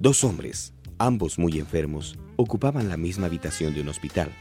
Dos 0.00 0.24
hombres, 0.24 0.72
ambos 0.96 1.38
muy 1.38 1.58
enfermos, 1.58 2.18
ocupaban 2.36 2.88
la 2.88 2.96
misma 2.96 3.26
habitación 3.26 3.74
de 3.74 3.82
un 3.82 3.90
hospital. 3.90 4.34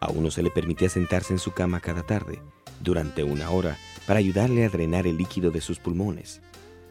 A 0.00 0.12
uno 0.12 0.30
se 0.30 0.44
le 0.44 0.50
permitía 0.50 0.88
sentarse 0.88 1.32
en 1.32 1.40
su 1.40 1.50
cama 1.50 1.80
cada 1.80 2.04
tarde, 2.04 2.40
durante 2.78 3.24
una 3.24 3.50
hora, 3.50 3.76
para 4.06 4.20
ayudarle 4.20 4.64
a 4.64 4.68
drenar 4.68 5.08
el 5.08 5.16
líquido 5.16 5.50
de 5.50 5.60
sus 5.60 5.80
pulmones. 5.80 6.40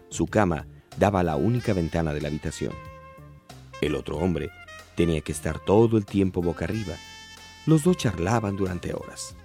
Su 0.09 0.27
cama 0.27 0.67
daba 0.97 1.21
a 1.21 1.23
la 1.23 1.37
única 1.37 1.71
ventana 1.71 2.13
de 2.13 2.19
la 2.19 2.27
habitación. 2.27 2.73
El 3.79 3.95
otro 3.95 4.17
hombre 4.17 4.49
tenía 4.95 5.21
que 5.21 5.31
estar 5.31 5.57
todo 5.57 5.97
el 5.97 6.05
tiempo 6.05 6.41
boca 6.41 6.65
arriba. 6.65 6.97
Los 7.65 7.85
dos 7.85 7.95
charlaban 7.95 8.57
durante 8.57 8.93
horas. 8.93 9.37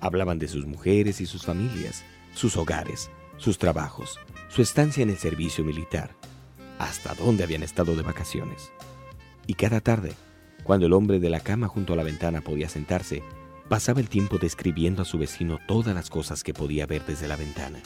Hablaban 0.00 0.40
de 0.40 0.48
sus 0.48 0.66
mujeres 0.66 1.20
y 1.20 1.26
sus 1.26 1.44
familias, 1.44 2.02
sus 2.34 2.56
hogares, 2.56 3.08
sus 3.36 3.56
trabajos, 3.56 4.18
su 4.48 4.62
estancia 4.62 5.04
en 5.04 5.10
el 5.10 5.16
servicio 5.16 5.62
militar, 5.62 6.16
hasta 6.78 7.14
dónde 7.14 7.44
habían 7.44 7.62
estado 7.62 7.96
de 7.96 8.02
vacaciones. 8.02 8.72
Y 9.46 9.54
cada 9.54 9.80
tarde, 9.80 10.12
cuando 10.64 10.86
el 10.86 10.92
hombre 10.92 11.18
de 11.18 11.30
la 11.30 11.40
cama 11.40 11.68
junto 11.68 11.92
a 11.92 11.96
la 11.96 12.02
ventana 12.02 12.40
podía 12.40 12.68
sentarse, 12.68 13.22
pasaba 13.68 14.00
el 14.00 14.08
tiempo 14.08 14.38
describiendo 14.38 15.02
a 15.02 15.04
su 15.04 15.18
vecino 15.18 15.58
todas 15.66 15.94
las 15.94 16.10
cosas 16.10 16.42
que 16.42 16.54
podía 16.54 16.86
ver 16.86 17.04
desde 17.06 17.28
la 17.28 17.36
ventana. 17.36 17.80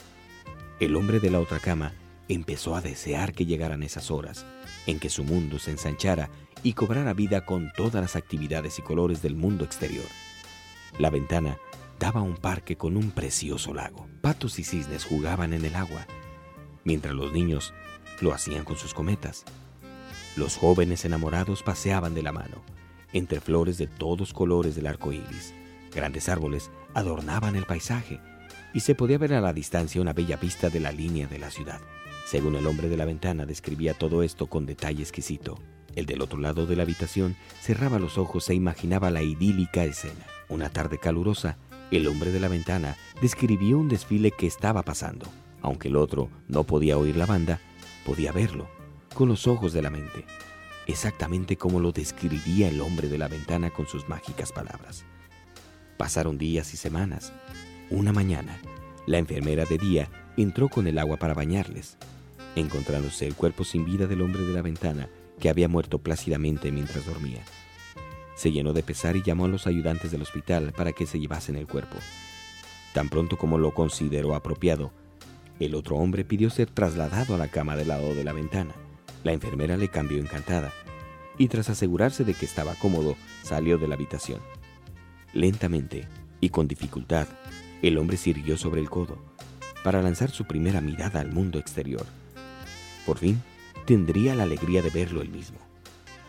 El 0.80 0.96
hombre 0.96 1.20
de 1.20 1.30
la 1.30 1.40
otra 1.40 1.58
cama 1.58 1.92
empezó 2.28 2.74
a 2.74 2.80
desear 2.80 3.32
que 3.32 3.46
llegaran 3.46 3.82
esas 3.82 4.10
horas, 4.10 4.44
en 4.86 4.98
que 4.98 5.08
su 5.08 5.24
mundo 5.24 5.58
se 5.58 5.70
ensanchara 5.70 6.28
y 6.62 6.72
cobrara 6.72 7.14
vida 7.14 7.44
con 7.44 7.72
todas 7.76 8.02
las 8.02 8.16
actividades 8.16 8.78
y 8.78 8.82
colores 8.82 9.22
del 9.22 9.36
mundo 9.36 9.64
exterior. 9.64 10.04
La 10.98 11.10
ventana 11.10 11.58
daba 11.98 12.22
un 12.22 12.36
parque 12.36 12.76
con 12.76 12.96
un 12.96 13.10
precioso 13.10 13.72
lago. 13.72 14.08
Patos 14.20 14.58
y 14.58 14.64
cisnes 14.64 15.04
jugaban 15.04 15.52
en 15.52 15.64
el 15.64 15.76
agua, 15.76 16.06
mientras 16.84 17.14
los 17.14 17.32
niños 17.32 17.72
lo 18.20 18.32
hacían 18.32 18.64
con 18.64 18.76
sus 18.76 18.94
cometas. 18.94 19.44
Los 20.36 20.56
jóvenes 20.56 21.04
enamorados 21.04 21.62
paseaban 21.62 22.14
de 22.14 22.22
la 22.22 22.32
mano, 22.32 22.62
entre 23.12 23.40
flores 23.40 23.78
de 23.78 23.86
todos 23.86 24.32
colores 24.32 24.74
del 24.74 24.86
arco 24.86 25.12
iris. 25.12 25.54
Grandes 25.94 26.28
árboles 26.28 26.70
adornaban 26.94 27.56
el 27.56 27.64
paisaje 27.64 28.20
y 28.74 28.80
se 28.80 28.94
podía 28.94 29.18
ver 29.18 29.32
a 29.32 29.40
la 29.40 29.52
distancia 29.52 30.00
una 30.00 30.12
bella 30.12 30.36
vista 30.36 30.68
de 30.68 30.80
la 30.80 30.92
línea 30.92 31.26
de 31.26 31.38
la 31.38 31.50
ciudad. 31.50 31.80
Según 32.26 32.56
el 32.56 32.66
hombre 32.66 32.88
de 32.88 32.96
la 32.96 33.04
ventana 33.04 33.46
describía 33.46 33.94
todo 33.94 34.22
esto 34.22 34.48
con 34.48 34.66
detalle 34.66 35.02
exquisito. 35.02 35.58
El 35.94 36.04
del 36.04 36.20
otro 36.20 36.38
lado 36.38 36.66
de 36.66 36.76
la 36.76 36.82
habitación 36.82 37.36
cerraba 37.62 37.98
los 37.98 38.18
ojos 38.18 38.50
e 38.50 38.54
imaginaba 38.54 39.10
la 39.10 39.22
idílica 39.22 39.84
escena. 39.84 40.26
Una 40.48 40.68
tarde 40.68 40.98
calurosa, 40.98 41.56
el 41.90 42.06
hombre 42.08 42.32
de 42.32 42.40
la 42.40 42.48
ventana 42.48 42.96
describió 43.22 43.78
un 43.78 43.88
desfile 43.88 44.30
que 44.32 44.46
estaba 44.46 44.82
pasando. 44.82 45.26
Aunque 45.62 45.88
el 45.88 45.96
otro 45.96 46.28
no 46.48 46.64
podía 46.64 46.98
oír 46.98 47.16
la 47.16 47.26
banda, 47.26 47.60
podía 48.06 48.30
verlo 48.30 48.68
con 49.14 49.28
los 49.28 49.48
ojos 49.48 49.72
de 49.72 49.82
la 49.82 49.90
mente, 49.90 50.24
exactamente 50.86 51.56
como 51.56 51.80
lo 51.80 51.90
describía 51.90 52.68
el 52.68 52.80
hombre 52.80 53.08
de 53.08 53.18
la 53.18 53.26
ventana 53.26 53.70
con 53.70 53.88
sus 53.88 54.08
mágicas 54.08 54.52
palabras. 54.52 55.04
Pasaron 55.96 56.38
días 56.38 56.72
y 56.72 56.76
semanas. 56.76 57.32
Una 57.90 58.12
mañana, 58.12 58.60
la 59.06 59.18
enfermera 59.18 59.64
de 59.64 59.78
día 59.78 60.08
entró 60.36 60.68
con 60.68 60.86
el 60.86 60.98
agua 60.98 61.16
para 61.16 61.34
bañarles, 61.34 61.98
encontrándose 62.54 63.26
el 63.26 63.34
cuerpo 63.34 63.64
sin 63.64 63.84
vida 63.84 64.06
del 64.06 64.22
hombre 64.22 64.44
de 64.44 64.52
la 64.52 64.62
ventana 64.62 65.08
que 65.40 65.48
había 65.48 65.68
muerto 65.68 65.98
plácidamente 65.98 66.70
mientras 66.70 67.06
dormía. 67.06 67.42
Se 68.36 68.52
llenó 68.52 68.72
de 68.72 68.84
pesar 68.84 69.16
y 69.16 69.22
llamó 69.22 69.46
a 69.46 69.48
los 69.48 69.66
ayudantes 69.66 70.12
del 70.12 70.22
hospital 70.22 70.72
para 70.72 70.92
que 70.92 71.06
se 71.06 71.18
llevasen 71.18 71.56
el 71.56 71.66
cuerpo. 71.66 71.96
Tan 72.92 73.08
pronto 73.08 73.36
como 73.36 73.58
lo 73.58 73.74
consideró 73.74 74.36
apropiado, 74.36 74.92
el 75.60 75.74
otro 75.74 75.96
hombre 75.96 76.24
pidió 76.24 76.50
ser 76.50 76.70
trasladado 76.70 77.34
a 77.34 77.38
la 77.38 77.48
cama 77.48 77.76
del 77.76 77.88
lado 77.88 78.14
de 78.14 78.24
la 78.24 78.32
ventana. 78.32 78.74
La 79.24 79.32
enfermera 79.32 79.76
le 79.76 79.88
cambió 79.88 80.18
encantada 80.18 80.72
y 81.38 81.48
tras 81.48 81.70
asegurarse 81.70 82.24
de 82.24 82.34
que 82.34 82.46
estaba 82.46 82.74
cómodo, 82.74 83.16
salió 83.42 83.78
de 83.78 83.88
la 83.88 83.94
habitación. 83.94 84.40
Lentamente 85.32 86.08
y 86.40 86.50
con 86.50 86.68
dificultad, 86.68 87.28
el 87.82 87.98
hombre 87.98 88.16
se 88.16 88.30
irguió 88.30 88.56
sobre 88.56 88.80
el 88.80 88.90
codo 88.90 89.18
para 89.84 90.02
lanzar 90.02 90.30
su 90.30 90.44
primera 90.46 90.80
mirada 90.80 91.20
al 91.20 91.32
mundo 91.32 91.58
exterior. 91.58 92.04
Por 93.04 93.18
fin, 93.18 93.42
tendría 93.84 94.34
la 94.34 94.42
alegría 94.42 94.82
de 94.82 94.90
verlo 94.90 95.22
él 95.22 95.28
mismo. 95.28 95.58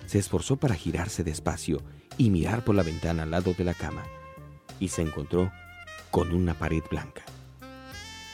Se 0.05 0.19
esforzó 0.19 0.57
para 0.57 0.75
girarse 0.75 1.23
despacio 1.23 1.81
y 2.17 2.29
mirar 2.29 2.63
por 2.63 2.75
la 2.75 2.83
ventana 2.83 3.23
al 3.23 3.31
lado 3.31 3.53
de 3.53 3.63
la 3.63 3.73
cama, 3.73 4.03
y 4.79 4.89
se 4.89 5.01
encontró 5.01 5.51
con 6.11 6.33
una 6.33 6.53
pared 6.53 6.83
blanca. 6.89 7.23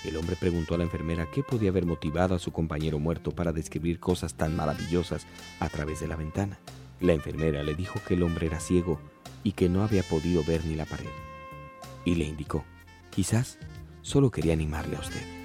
El 0.04 0.18
hombre 0.18 0.36
preguntó 0.36 0.76
a 0.76 0.78
la 0.78 0.84
enfermera 0.84 1.30
qué 1.32 1.44
podía 1.44 1.70
haber 1.70 1.86
motivado 1.86 2.36
a 2.36 2.40
su 2.40 2.52
compañero 2.52 3.00
muerto 3.00 3.32
para 3.32 3.54
describir 3.54 4.00
cosas 4.00 4.34
tan 4.34 4.56
maravillosas 4.56 5.26
a 5.60 5.70
través 5.70 6.00
de 6.02 6.08
la 6.08 6.18
ventana. 6.18 6.60
La 7.00 7.14
enfermera 7.14 7.64
le 7.64 7.76
dijo 7.76 8.00
que 8.08 8.16
el 8.16 8.24
hombre 8.24 8.48
era 8.48 8.60
ciego 8.60 9.00
y 9.44 9.54
que 9.54 9.70
no 9.70 9.84
había 9.84 10.04
podido 10.04 10.44
ver 10.44 10.66
ni 10.66 10.76
la 10.76 10.86
pared. 10.86 11.10
Y 12.06 12.16
le 12.16 12.26
indicó, 12.26 12.66
quizás 13.12 13.58
solo 14.02 14.30
quería 14.30 14.54
animarle 14.54 14.98
a 14.98 15.00
usted. 15.00 15.43